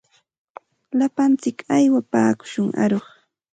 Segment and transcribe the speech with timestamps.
[0.97, 3.07] Lapantsik aywapaakushun aruq.